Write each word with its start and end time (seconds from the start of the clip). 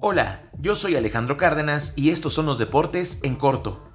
Hola, 0.00 0.42
yo 0.58 0.76
soy 0.76 0.96
Alejandro 0.96 1.36
Cárdenas 1.36 1.92
y 1.96 2.10
estos 2.10 2.34
son 2.34 2.46
los 2.46 2.58
deportes 2.58 3.20
en 3.22 3.36
corto. 3.36 3.90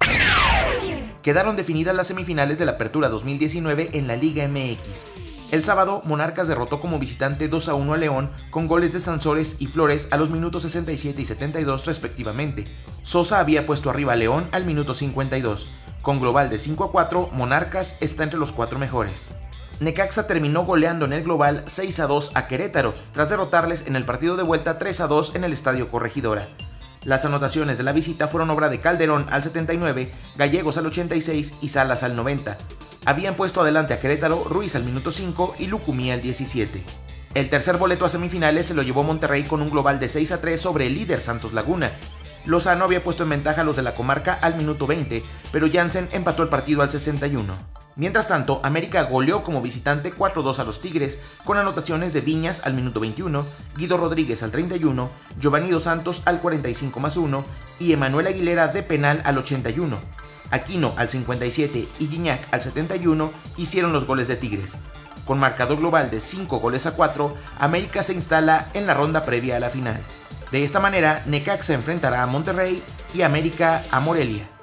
Quedaron 1.22 1.56
definidas 1.56 1.94
las 1.94 2.06
semifinales 2.06 2.58
de 2.58 2.64
la 2.64 2.72
Apertura 2.72 3.08
2019 3.08 3.90
en 3.92 4.06
la 4.06 4.16
Liga 4.16 4.46
MX. 4.48 5.06
El 5.50 5.62
sábado, 5.62 6.02
Monarcas 6.04 6.48
derrotó 6.48 6.80
como 6.80 6.98
visitante 6.98 7.48
2 7.48 7.68
a 7.68 7.74
1 7.74 7.94
a 7.94 7.96
León 7.96 8.30
con 8.50 8.66
goles 8.66 8.92
de 8.92 9.00
Sansores 9.00 9.56
y 9.58 9.66
Flores 9.66 10.08
a 10.10 10.16
los 10.16 10.30
minutos 10.30 10.62
67 10.62 11.20
y 11.20 11.24
72 11.24 11.86
respectivamente. 11.86 12.64
Sosa 13.02 13.40
había 13.40 13.66
puesto 13.66 13.90
arriba 13.90 14.14
a 14.14 14.16
León 14.16 14.48
al 14.52 14.64
minuto 14.64 14.94
52. 14.94 15.68
Con 16.02 16.20
global 16.20 16.50
de 16.50 16.58
5 16.58 16.84
a 16.84 16.90
4, 16.92 17.30
Monarcas 17.32 17.96
está 18.00 18.24
entre 18.24 18.38
los 18.38 18.52
cuatro 18.52 18.78
mejores. 18.78 19.30
Necaxa 19.80 20.26
terminó 20.26 20.64
goleando 20.64 21.04
en 21.04 21.12
el 21.12 21.22
global 21.22 21.62
6 21.66 22.00
a 22.00 22.06
2 22.06 22.32
a 22.34 22.46
Querétaro, 22.48 22.94
tras 23.12 23.28
derrotarles 23.28 23.86
en 23.86 23.96
el 23.96 24.04
partido 24.04 24.36
de 24.36 24.42
vuelta 24.42 24.78
3 24.78 25.00
a 25.00 25.06
2 25.06 25.34
en 25.34 25.44
el 25.44 25.52
Estadio 25.52 25.90
Corregidora. 25.90 26.46
Las 27.04 27.24
anotaciones 27.24 27.78
de 27.78 27.84
la 27.84 27.92
visita 27.92 28.26
fueron 28.26 28.50
obra 28.50 28.68
de 28.68 28.80
Calderón 28.80 29.26
al 29.30 29.42
79, 29.42 30.10
Gallegos 30.36 30.76
al 30.78 30.86
86 30.86 31.54
y 31.60 31.68
Salas 31.68 32.02
al 32.02 32.16
90. 32.16 32.56
Habían 33.04 33.36
puesto 33.36 33.60
adelante 33.60 33.94
a 33.94 34.00
Querétaro 34.00 34.44
Ruiz 34.44 34.74
al 34.74 34.84
minuto 34.84 35.10
5 35.10 35.56
y 35.58 35.66
Lucumí 35.66 36.10
al 36.10 36.22
17. 36.22 36.82
El 37.34 37.50
tercer 37.50 37.76
boleto 37.76 38.04
a 38.04 38.08
semifinales 38.08 38.66
se 38.66 38.74
lo 38.74 38.82
llevó 38.82 39.02
Monterrey 39.02 39.44
con 39.44 39.62
un 39.62 39.70
global 39.70 40.00
de 40.00 40.08
6 40.08 40.32
a 40.32 40.40
3 40.40 40.60
sobre 40.60 40.86
el 40.86 40.94
líder 40.94 41.20
Santos 41.20 41.52
Laguna, 41.52 41.92
Lozano 42.46 42.84
había 42.84 43.02
puesto 43.02 43.24
en 43.24 43.30
ventaja 43.30 43.62
a 43.62 43.64
los 43.64 43.76
de 43.76 43.82
la 43.82 43.94
comarca 43.94 44.38
al 44.40 44.56
minuto 44.56 44.86
20, 44.86 45.22
pero 45.50 45.68
Jansen 45.70 46.08
empató 46.12 46.44
el 46.44 46.48
partido 46.48 46.82
al 46.82 46.90
61. 46.90 47.85
Mientras 47.96 48.28
tanto, 48.28 48.60
América 48.62 49.04
goleó 49.04 49.42
como 49.42 49.62
visitante 49.62 50.14
4-2 50.14 50.58
a 50.58 50.64
los 50.64 50.82
Tigres, 50.82 51.20
con 51.44 51.56
anotaciones 51.56 52.12
de 52.12 52.20
Viñas 52.20 52.66
al 52.66 52.74
minuto 52.74 53.00
21, 53.00 53.46
Guido 53.74 53.96
Rodríguez 53.96 54.42
al 54.42 54.50
31, 54.50 55.08
Giovanni 55.40 55.70
Dos 55.70 55.84
Santos 55.84 56.20
al 56.26 56.40
45 56.40 57.00
más 57.00 57.16
1 57.16 57.42
y 57.80 57.92
Emanuel 57.92 58.26
Aguilera 58.26 58.68
de 58.68 58.82
penal 58.82 59.22
al 59.24 59.38
81. 59.38 59.98
Aquino 60.50 60.92
al 60.98 61.08
57 61.08 61.88
y 61.98 62.06
Guiñac 62.06 62.40
al 62.52 62.60
71 62.60 63.32
hicieron 63.56 63.94
los 63.94 64.06
goles 64.06 64.28
de 64.28 64.36
Tigres. 64.36 64.76
Con 65.24 65.38
marcador 65.38 65.78
global 65.78 66.10
de 66.10 66.20
5 66.20 66.58
goles 66.58 66.84
a 66.84 66.94
4, 66.94 67.34
América 67.58 68.02
se 68.02 68.12
instala 68.12 68.68
en 68.74 68.86
la 68.86 68.92
ronda 68.92 69.22
previa 69.22 69.56
a 69.56 69.60
la 69.60 69.70
final. 69.70 70.02
De 70.52 70.62
esta 70.62 70.80
manera, 70.80 71.22
Necaxa 71.24 71.72
enfrentará 71.72 72.22
a 72.22 72.26
Monterrey 72.26 72.82
y 73.14 73.22
América 73.22 73.82
a 73.90 74.00
Morelia. 74.00 74.55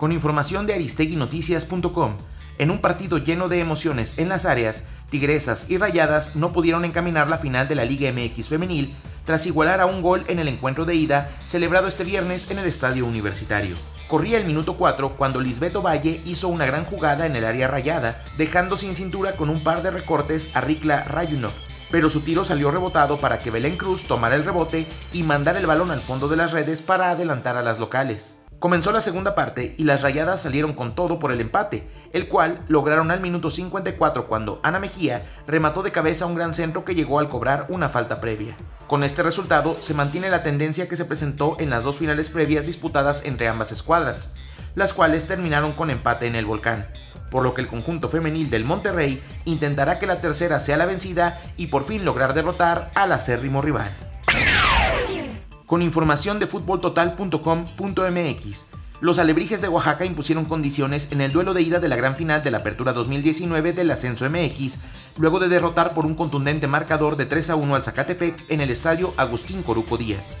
Con 0.00 0.12
información 0.12 0.64
de 0.64 0.72
aristeguinoticias.com, 0.72 2.12
en 2.56 2.70
un 2.70 2.80
partido 2.80 3.18
lleno 3.18 3.50
de 3.50 3.60
emociones 3.60 4.16
en 4.16 4.30
las 4.30 4.46
áreas, 4.46 4.84
Tigresas 5.10 5.68
y 5.68 5.76
Rayadas 5.76 6.36
no 6.36 6.54
pudieron 6.54 6.86
encaminar 6.86 7.28
la 7.28 7.36
final 7.36 7.68
de 7.68 7.74
la 7.74 7.84
Liga 7.84 8.10
MX 8.10 8.48
femenil 8.48 8.94
tras 9.26 9.46
igualar 9.46 9.82
a 9.82 9.84
un 9.84 10.00
gol 10.00 10.24
en 10.28 10.38
el 10.38 10.48
encuentro 10.48 10.86
de 10.86 10.94
ida 10.94 11.30
celebrado 11.44 11.86
este 11.86 12.04
viernes 12.04 12.50
en 12.50 12.58
el 12.58 12.64
Estadio 12.64 13.04
Universitario. 13.04 13.76
Corría 14.08 14.38
el 14.38 14.46
minuto 14.46 14.78
4 14.78 15.16
cuando 15.18 15.38
Lisbeto 15.38 15.82
Valle 15.82 16.22
hizo 16.24 16.48
una 16.48 16.64
gran 16.64 16.86
jugada 16.86 17.26
en 17.26 17.36
el 17.36 17.44
área 17.44 17.68
rayada, 17.68 18.24
dejando 18.38 18.78
sin 18.78 18.96
cintura 18.96 19.32
con 19.32 19.50
un 19.50 19.62
par 19.62 19.82
de 19.82 19.90
recortes 19.90 20.48
a 20.54 20.62
Rikla 20.62 21.04
Rayunov, 21.04 21.52
pero 21.90 22.08
su 22.08 22.22
tiro 22.22 22.42
salió 22.44 22.70
rebotado 22.70 23.18
para 23.18 23.38
que 23.38 23.50
Belén 23.50 23.76
Cruz 23.76 24.04
tomara 24.04 24.34
el 24.34 24.46
rebote 24.46 24.86
y 25.12 25.24
mandara 25.24 25.58
el 25.58 25.66
balón 25.66 25.90
al 25.90 26.00
fondo 26.00 26.26
de 26.26 26.38
las 26.38 26.52
redes 26.52 26.80
para 26.80 27.10
adelantar 27.10 27.58
a 27.58 27.62
las 27.62 27.78
locales. 27.78 28.39
Comenzó 28.60 28.92
la 28.92 29.00
segunda 29.00 29.34
parte 29.34 29.74
y 29.78 29.84
las 29.84 30.02
rayadas 30.02 30.42
salieron 30.42 30.74
con 30.74 30.94
todo 30.94 31.18
por 31.18 31.32
el 31.32 31.40
empate, 31.40 31.88
el 32.12 32.28
cual 32.28 32.62
lograron 32.68 33.10
al 33.10 33.22
minuto 33.22 33.48
54 33.48 34.28
cuando 34.28 34.60
Ana 34.62 34.78
Mejía 34.78 35.24
remató 35.46 35.82
de 35.82 35.92
cabeza 35.92 36.26
un 36.26 36.34
gran 36.34 36.52
centro 36.52 36.84
que 36.84 36.94
llegó 36.94 37.18
al 37.20 37.30
cobrar 37.30 37.64
una 37.70 37.88
falta 37.88 38.20
previa. 38.20 38.54
Con 38.86 39.02
este 39.02 39.22
resultado 39.22 39.76
se 39.80 39.94
mantiene 39.94 40.28
la 40.28 40.42
tendencia 40.42 40.90
que 40.90 40.96
se 40.96 41.06
presentó 41.06 41.56
en 41.58 41.70
las 41.70 41.84
dos 41.84 41.96
finales 41.96 42.28
previas 42.28 42.66
disputadas 42.66 43.24
entre 43.24 43.48
ambas 43.48 43.72
escuadras, 43.72 44.34
las 44.74 44.92
cuales 44.92 45.26
terminaron 45.26 45.72
con 45.72 45.88
empate 45.88 46.26
en 46.26 46.36
el 46.36 46.44
volcán 46.44 46.86
por 47.30 47.44
lo 47.44 47.54
que 47.54 47.60
el 47.60 47.68
conjunto 47.68 48.08
femenil 48.08 48.50
del 48.50 48.64
Monterrey 48.64 49.22
intentará 49.44 50.00
que 50.00 50.06
la 50.06 50.20
tercera 50.20 50.58
sea 50.58 50.76
la 50.76 50.84
vencida 50.84 51.40
y 51.56 51.68
por 51.68 51.84
fin 51.84 52.04
lograr 52.04 52.34
derrotar 52.34 52.90
al 52.96 53.12
acérrimo 53.12 53.62
rival. 53.62 54.09
Con 55.70 55.80
información 55.82 56.38
de 56.40 56.48
futboltotal.com.mx, 56.48 58.66
los 59.00 59.20
alebrijes 59.20 59.60
de 59.60 59.68
Oaxaca 59.68 60.04
impusieron 60.04 60.44
condiciones 60.44 61.12
en 61.12 61.20
el 61.20 61.30
duelo 61.30 61.54
de 61.54 61.62
ida 61.62 61.78
de 61.78 61.86
la 61.86 61.94
gran 61.94 62.16
final 62.16 62.42
de 62.42 62.50
la 62.50 62.58
Apertura 62.58 62.92
2019 62.92 63.72
del 63.72 63.92
Ascenso 63.92 64.28
MX, 64.28 64.78
luego 65.16 65.38
de 65.38 65.48
derrotar 65.48 65.94
por 65.94 66.06
un 66.06 66.16
contundente 66.16 66.66
marcador 66.66 67.16
de 67.16 67.26
3 67.26 67.50
a 67.50 67.54
1 67.54 67.76
al 67.76 67.84
Zacatepec 67.84 68.46
en 68.48 68.60
el 68.60 68.70
estadio 68.70 69.14
Agustín 69.16 69.62
Coruco 69.62 69.96
Díaz 69.96 70.38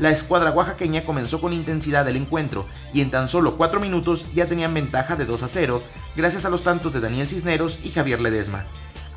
la 0.00 0.10
escuadra 0.10 0.50
oaxaqueña 0.50 1.04
comenzó 1.04 1.42
con 1.42 1.52
intensidad 1.52 2.08
el 2.08 2.16
encuentro 2.16 2.66
y 2.94 3.02
en 3.02 3.10
tan 3.10 3.28
solo 3.28 3.58
4 3.58 3.80
minutos 3.80 4.32
ya 4.34 4.46
tenían 4.46 4.72
ventaja 4.72 5.14
de 5.14 5.26
2 5.26 5.42
a 5.42 5.48
0 5.48 5.82
gracias 6.16 6.46
a 6.46 6.50
los 6.50 6.62
tantos 6.62 6.94
de 6.94 7.00
Daniel 7.00 7.28
Cisneros 7.28 7.78
y 7.84 7.90
Javier 7.90 8.20
Ledesma. 8.20 8.64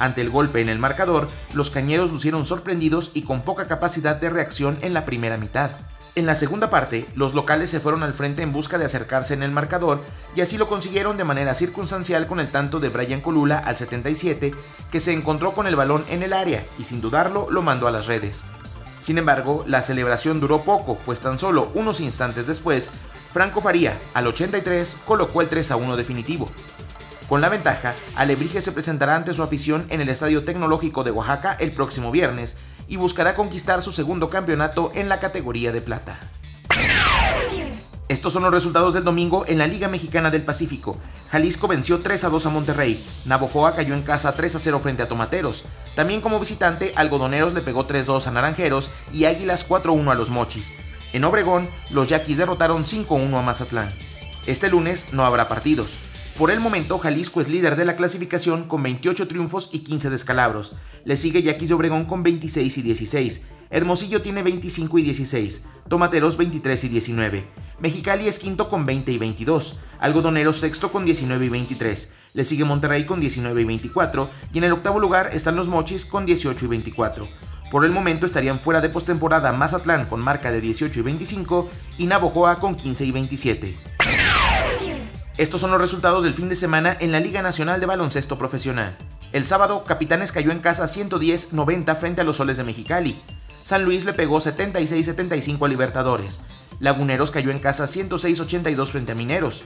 Ante 0.03 0.19
el 0.19 0.29
golpe 0.29 0.59
en 0.59 0.67
el 0.67 0.79
marcador, 0.79 1.29
los 1.53 1.69
cañeros 1.69 2.11
lucieron 2.11 2.45
sorprendidos 2.45 3.11
y 3.13 3.21
con 3.21 3.41
poca 3.41 3.67
capacidad 3.67 4.17
de 4.17 4.29
reacción 4.29 4.77
en 4.81 4.93
la 4.93 5.05
primera 5.05 5.37
mitad. 5.37 5.71
En 6.15 6.25
la 6.25 6.35
segunda 6.35 6.69
parte, 6.69 7.05
los 7.15 7.33
locales 7.33 7.69
se 7.69 7.79
fueron 7.79 8.03
al 8.03 8.13
frente 8.13 8.41
en 8.41 8.51
busca 8.51 8.77
de 8.77 8.83
acercarse 8.83 9.33
en 9.33 9.43
el 9.43 9.51
marcador 9.51 10.03
y 10.35 10.41
así 10.41 10.57
lo 10.57 10.67
consiguieron 10.67 11.15
de 11.15 11.23
manera 11.23 11.55
circunstancial 11.55 12.27
con 12.27 12.41
el 12.41 12.51
tanto 12.51 12.81
de 12.81 12.89
Brian 12.89 13.21
Colula 13.21 13.59
al 13.59 13.77
77, 13.77 14.53
que 14.91 14.99
se 14.99 15.13
encontró 15.13 15.53
con 15.53 15.67
el 15.67 15.77
balón 15.77 16.03
en 16.09 16.21
el 16.21 16.33
área 16.33 16.65
y 16.77 16.83
sin 16.83 16.99
dudarlo 16.99 17.47
lo 17.49 17.61
mandó 17.61 17.87
a 17.87 17.91
las 17.91 18.05
redes. 18.05 18.43
Sin 18.99 19.17
embargo, 19.17 19.63
la 19.67 19.81
celebración 19.83 20.41
duró 20.41 20.65
poco, 20.65 20.97
pues 21.05 21.21
tan 21.21 21.39
solo 21.39 21.71
unos 21.75 22.01
instantes 22.01 22.45
después, 22.45 22.91
Franco 23.31 23.61
Faría, 23.61 23.97
al 24.13 24.27
83, 24.27 24.97
colocó 25.05 25.41
el 25.41 25.47
3 25.47 25.71
a 25.71 25.75
1 25.77 25.95
definitivo. 25.95 26.51
Con 27.33 27.41
la 27.41 27.49
ventaja, 27.49 27.95
Alebrije 28.15 28.61
se 28.61 28.71
presentará 28.71 29.15
ante 29.15 29.33
su 29.33 29.41
afición 29.41 29.87
en 29.89 30.01
el 30.01 30.09
Estadio 30.09 30.45
Tecnológico 30.45 31.03
de 31.03 31.09
Oaxaca 31.09 31.57
el 31.59 31.71
próximo 31.71 32.11
viernes 32.11 32.57
y 32.87 32.97
buscará 32.97 33.33
conquistar 33.33 33.81
su 33.81 33.91
segundo 33.91 34.29
campeonato 34.29 34.91
en 34.93 35.09
la 35.09 35.19
categoría 35.19 35.71
de 35.71 35.81
plata. 35.81 36.19
Estos 38.07 38.33
son 38.33 38.43
los 38.43 38.53
resultados 38.53 38.93
del 38.93 39.03
domingo 39.03 39.45
en 39.47 39.57
la 39.57 39.65
Liga 39.65 39.87
Mexicana 39.87 40.29
del 40.29 40.43
Pacífico. 40.43 40.95
Jalisco 41.31 41.67
venció 41.67 42.01
3 42.01 42.23
a 42.25 42.29
2 42.29 42.45
a 42.45 42.49
Monterrey. 42.51 43.03
Navojoa 43.25 43.75
cayó 43.75 43.95
en 43.95 44.03
casa 44.03 44.35
3 44.35 44.57
a 44.57 44.59
0 44.59 44.79
frente 44.79 45.01
a 45.01 45.07
Tomateros. 45.07 45.65
También 45.95 46.21
como 46.21 46.39
visitante, 46.39 46.93
Algodoneros 46.95 47.55
le 47.55 47.61
pegó 47.61 47.87
3 47.87 48.05
2 48.05 48.27
a 48.27 48.31
Naranjeros 48.31 48.91
y 49.11 49.25
Águilas 49.25 49.63
4 49.63 49.91
1 49.91 50.11
a 50.11 50.13
los 50.13 50.29
Mochis. 50.29 50.75
En 51.13 51.23
Obregón, 51.23 51.67
los 51.89 52.09
Yaquis 52.09 52.37
derrotaron 52.37 52.85
5 52.85 53.15
1 53.15 53.39
a 53.39 53.41
Mazatlán. 53.41 53.91
Este 54.45 54.69
lunes 54.69 55.13
no 55.13 55.25
habrá 55.25 55.47
partidos. 55.47 55.97
Por 56.37 56.49
el 56.49 56.59
momento, 56.59 56.97
Jalisco 56.97 57.41
es 57.41 57.47
líder 57.47 57.75
de 57.75 57.85
la 57.85 57.95
clasificación 57.95 58.63
con 58.63 58.81
28 58.81 59.27
triunfos 59.27 59.69
y 59.71 59.79
15 59.79 60.09
descalabros. 60.09 60.75
Le 61.05 61.15
sigue 61.15 61.43
Yaquis 61.43 61.69
de 61.69 61.75
Obregón 61.75 62.05
con 62.05 62.23
26 62.23 62.75
y 62.79 62.81
16. 62.81 63.45
Hermosillo 63.69 64.23
tiene 64.23 64.41
25 64.41 64.97
y 64.97 65.03
16. 65.03 65.63
Tomateros 65.87 66.37
23 66.37 66.85
y 66.85 66.89
19. 66.89 67.45
Mexicali 67.79 68.27
es 68.27 68.39
quinto 68.39 68.67
con 68.67 68.83
20 68.85 69.11
y 69.11 69.17
22, 69.19 69.77
Algodoneros 69.99 70.57
sexto 70.57 70.91
con 70.91 71.05
19 71.05 71.45
y 71.45 71.49
23, 71.49 72.13
le 72.33 72.43
sigue 72.45 72.63
Monterrey 72.63 73.05
con 73.05 73.19
19 73.19 73.61
y 73.61 73.65
24 73.65 74.29
y 74.53 74.57
en 74.57 74.63
el 74.63 74.71
octavo 74.71 74.99
lugar 74.99 75.29
están 75.33 75.55
los 75.55 75.67
Mochis 75.67 76.05
con 76.05 76.25
18 76.25 76.65
y 76.65 76.67
24. 76.67 77.27
Por 77.71 77.85
el 77.85 77.91
momento 77.91 78.25
estarían 78.25 78.59
fuera 78.59 78.81
de 78.81 78.89
postemporada 78.89 79.51
Mazatlán 79.51 80.05
con 80.05 80.21
marca 80.21 80.51
de 80.51 80.61
18 80.61 80.99
y 80.99 81.03
25 81.03 81.69
y 81.97 82.05
Navojoa 82.05 82.59
con 82.59 82.75
15 82.75 83.05
y 83.05 83.11
27. 83.11 83.77
Estos 85.37 85.61
son 85.61 85.71
los 85.71 85.81
resultados 85.81 86.23
del 86.23 86.35
fin 86.35 86.47
de 86.47 86.55
semana 86.55 86.95
en 86.99 87.11
la 87.11 87.19
Liga 87.19 87.41
Nacional 87.41 87.79
de 87.79 87.87
Baloncesto 87.87 88.37
Profesional. 88.37 88.95
El 89.31 89.47
sábado, 89.47 89.83
Capitanes 89.83 90.31
cayó 90.31 90.51
en 90.51 90.59
casa 90.59 90.83
110-90 90.83 91.95
frente 91.95 92.21
a 92.21 92.23
los 92.23 92.37
Soles 92.37 92.57
de 92.57 92.63
Mexicali. 92.63 93.19
San 93.63 93.83
Luis 93.83 94.05
le 94.05 94.13
pegó 94.13 94.39
76-75 94.39 95.65
a 95.65 95.69
Libertadores. 95.69 96.41
Laguneros 96.79 97.31
cayó 97.31 97.49
en 97.49 97.57
casa 97.57 97.85
106-82 97.85 98.85
frente 98.89 99.13
a 99.13 99.15
Mineros. 99.15 99.63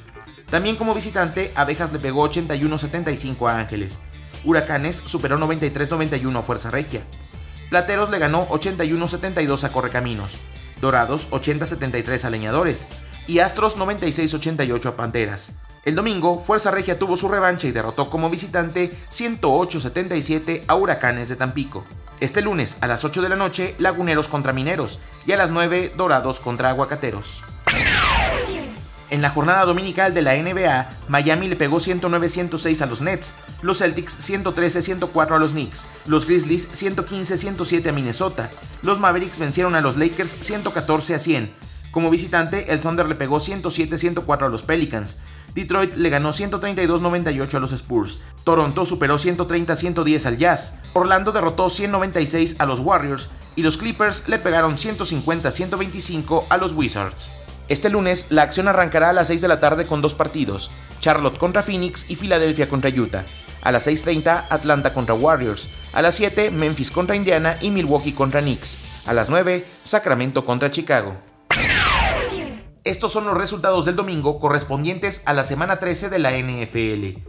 También 0.50 0.78
como 0.78 0.94
visitante, 0.94 1.52
Abejas 1.54 1.92
le 1.92 2.00
pegó 2.00 2.30
81-75 2.30 3.50
a 3.50 3.60
Ángeles. 3.60 4.00
Huracanes 4.46 4.96
superó 4.96 5.38
93-91 5.38 6.40
a 6.40 6.44
Fuerza 6.44 6.72
Regia. 6.72 7.02
Plateros 7.70 8.10
le 8.10 8.20
ganó 8.20 8.48
81-72 8.48 9.66
a 9.66 9.72
Correcaminos. 9.74 10.38
Dorados 10.80 11.30
80-73 11.32 12.24
a 12.24 12.30
Leñadores. 12.30 12.88
Y 13.28 13.40
Astros 13.40 13.78
96-88 13.78 14.86
a 14.86 14.96
Panteras. 14.96 15.60
El 15.84 15.96
domingo, 15.96 16.40
Fuerza 16.40 16.72
Regia 16.72 16.98
tuvo 16.98 17.18
su 17.18 17.28
revancha 17.28 17.68
y 17.68 17.72
derrotó 17.72 18.10
como 18.10 18.30
visitante 18.30 18.98
108-77 19.10 20.64
a 20.68 20.76
Huracanes 20.76 21.28
de 21.30 21.36
Tampico. 21.36 21.86
Este 22.20 22.42
lunes 22.42 22.78
a 22.82 22.88
las 22.88 23.04
8 23.04 23.22
de 23.22 23.30
la 23.30 23.36
noche, 23.36 23.76
Laguneros 23.80 24.28
contra 24.28 24.54
Mineros 24.54 25.00
y 25.26 25.34
a 25.34 25.38
las 25.38 25.52
9, 25.52 25.94
Dorados 25.96 26.40
contra 26.40 26.70
Aguacateros. 26.70 27.44
En 29.10 29.22
la 29.22 29.30
jornada 29.30 29.66
dominical 29.66 30.14
de 30.14 30.22
la 30.22 30.36
NBA, 30.36 30.90
Miami 31.08 31.48
le 31.48 31.56
pegó 31.56 31.78
109-106 31.78 32.82
a 32.82 32.86
los 32.86 33.00
Nets, 33.00 33.36
los 33.62 33.78
Celtics 33.80 34.30
113-104 34.30 35.36
a 35.36 35.38
los 35.38 35.52
Knicks, 35.52 35.86
los 36.06 36.26
Grizzlies 36.26 36.70
115-107 36.74 37.88
a 37.88 37.92
Minnesota, 37.94 38.50
los 38.82 39.00
Mavericks 39.00 39.40
vencieron 39.40 39.76
a 39.76 39.82
los 39.82 39.96
Lakers 39.96 40.36
114 40.42 41.20
100. 41.20 41.67
Como 41.98 42.12
visitante, 42.12 42.72
el 42.72 42.80
Thunder 42.80 43.08
le 43.08 43.16
pegó 43.16 43.38
107-104 43.38 44.46
a 44.46 44.50
los 44.50 44.62
Pelicans, 44.62 45.18
Detroit 45.56 45.96
le 45.96 46.12
ganó 46.12 46.30
132-98 46.32 47.56
a 47.56 47.60
los 47.60 47.72
Spurs, 47.72 48.20
Toronto 48.44 48.86
superó 48.86 49.16
130-110 49.16 50.28
al 50.28 50.38
Jazz, 50.38 50.76
Orlando 50.94 51.32
derrotó 51.32 51.72
196 51.72 52.58
a 52.60 52.68
los 52.68 52.82
Warriors 52.82 53.30
y 53.56 53.64
los 53.64 53.78
Clippers 53.78 54.30
le 54.30 54.38
pegaron 54.38 54.78
150-125 54.78 56.44
a 56.50 56.58
los 56.58 56.74
Wizards. 56.74 57.32
Este 57.68 57.90
lunes, 57.90 58.28
la 58.30 58.44
acción 58.44 58.68
arrancará 58.68 59.10
a 59.10 59.14
las 59.14 59.26
6 59.26 59.42
de 59.42 59.48
la 59.48 59.60
tarde 59.60 59.88
con 59.88 60.04
dos 60.04 60.14
partidos, 60.14 60.70
Charlotte 61.00 61.40
contra 61.40 61.64
Phoenix 61.64 62.06
y 62.12 62.16
Filadelfia 62.16 62.70
contra 62.70 62.92
Utah. 62.92 63.26
A 63.64 63.72
las 63.72 63.88
6.30, 63.88 64.46
Atlanta 64.52 64.94
contra 64.94 65.16
Warriors. 65.16 65.68
A 65.94 66.04
las 66.04 66.14
7, 66.14 66.52
Memphis 66.52 66.92
contra 66.92 67.16
Indiana 67.16 67.58
y 67.60 67.72
Milwaukee 67.72 68.14
contra 68.14 68.42
Knicks. 68.42 68.78
A 69.08 69.14
las 69.14 69.32
9, 69.32 69.66
Sacramento 69.82 70.46
contra 70.46 70.70
Chicago. 70.70 71.27
Estos 72.88 73.12
son 73.12 73.26
los 73.26 73.36
resultados 73.36 73.84
del 73.84 73.98
domingo 73.98 74.40
correspondientes 74.40 75.24
a 75.26 75.34
la 75.34 75.44
semana 75.44 75.78
13 75.78 76.08
de 76.08 76.20
la 76.20 76.32
NFL. 76.32 77.20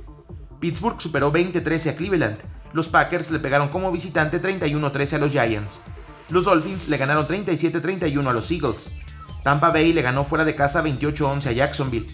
Pittsburgh 0.61 1.01
superó 1.01 1.33
20-13 1.33 1.91
a 1.91 1.97
Cleveland. 1.97 2.39
Los 2.73 2.87
Packers 2.87 3.33
le 3.33 3.41
pegaron 3.41 3.69
como 3.69 3.91
visitante 3.91 4.41
31-13 4.41 5.15
a 5.15 5.19
los 5.19 5.33
Giants. 5.33 5.81
Los 6.29 6.45
Dolphins 6.45 6.87
le 6.87 6.97
ganaron 6.97 7.27
37-31 7.27 8.29
a 8.29 8.33
los 8.33 8.53
Eagles. 8.53 8.93
Tampa 9.43 9.73
Bay 9.73 9.93
le 9.93 10.03
ganó 10.03 10.25
fuera 10.25 10.45
de 10.45 10.55
casa 10.55 10.81
28-11 10.85 11.47
a 11.47 11.53
Jacksonville. 11.53 12.07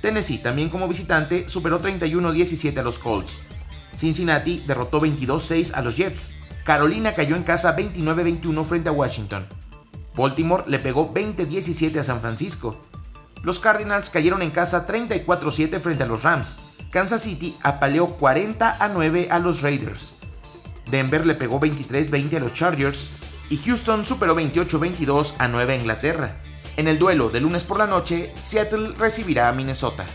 Tennessee, 0.00 0.38
también 0.38 0.68
como 0.68 0.86
visitante, 0.86 1.48
superó 1.48 1.80
31-17 1.80 2.78
a 2.78 2.84
los 2.84 3.00
Colts. 3.00 3.40
Cincinnati 3.92 4.62
derrotó 4.68 5.00
22-6 5.00 5.74
a 5.74 5.82
los 5.82 5.96
Jets. 5.96 6.36
Carolina 6.62 7.12
cayó 7.12 7.34
en 7.34 7.42
casa 7.42 7.76
29-21 7.76 8.64
frente 8.64 8.88
a 8.88 8.92
Washington. 8.92 9.48
Baltimore 10.16 10.64
le 10.66 10.78
pegó 10.78 11.12
20-17 11.12 11.98
a 11.98 12.04
San 12.04 12.20
Francisco. 12.20 12.80
Los 13.42 13.60
Cardinals 13.60 14.10
cayeron 14.10 14.42
en 14.42 14.50
casa 14.50 14.86
34-7 14.86 15.80
frente 15.80 16.04
a 16.04 16.06
los 16.06 16.22
Rams. 16.22 16.60
Kansas 16.90 17.22
City 17.22 17.56
apaleó 17.62 18.16
40-9 18.18 19.28
a 19.30 19.38
los 19.38 19.62
Raiders. 19.62 20.14
Denver 20.90 21.26
le 21.26 21.34
pegó 21.34 21.60
23-20 21.60 22.36
a 22.36 22.40
los 22.40 22.52
Chargers. 22.52 23.10
Y 23.50 23.58
Houston 23.58 24.06
superó 24.06 24.34
28-22 24.36 25.34
a 25.38 25.48
Nueva 25.48 25.74
Inglaterra. 25.74 26.36
En 26.76 26.88
el 26.88 26.98
duelo 26.98 27.28
de 27.28 27.40
lunes 27.40 27.64
por 27.64 27.78
la 27.78 27.86
noche, 27.86 28.32
Seattle 28.36 28.94
recibirá 28.98 29.48
a 29.48 29.52
Minnesota. 29.52 30.06